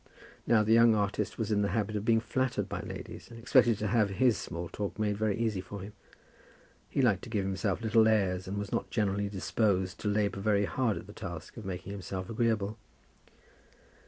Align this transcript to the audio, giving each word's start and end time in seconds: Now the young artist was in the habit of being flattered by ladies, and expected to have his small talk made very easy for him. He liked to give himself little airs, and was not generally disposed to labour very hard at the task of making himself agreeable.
Now 0.47 0.63
the 0.63 0.73
young 0.73 0.95
artist 0.95 1.37
was 1.37 1.51
in 1.51 1.61
the 1.61 1.67
habit 1.77 1.95
of 1.95 2.03
being 2.03 2.19
flattered 2.21 2.67
by 2.67 2.79
ladies, 2.79 3.29
and 3.29 3.37
expected 3.39 3.77
to 3.77 3.87
have 3.89 4.09
his 4.09 4.35
small 4.35 4.67
talk 4.67 4.97
made 4.97 5.15
very 5.15 5.37
easy 5.37 5.61
for 5.61 5.81
him. 5.81 5.93
He 6.89 7.03
liked 7.03 7.21
to 7.25 7.29
give 7.29 7.45
himself 7.45 7.83
little 7.83 8.07
airs, 8.07 8.47
and 8.47 8.57
was 8.57 8.71
not 8.71 8.89
generally 8.89 9.29
disposed 9.29 9.99
to 9.99 10.07
labour 10.07 10.39
very 10.39 10.65
hard 10.65 10.97
at 10.97 11.05
the 11.05 11.13
task 11.13 11.55
of 11.55 11.65
making 11.65 11.91
himself 11.91 12.31
agreeable. 12.31 12.79